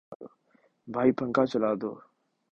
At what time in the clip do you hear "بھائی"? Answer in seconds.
0.87-1.11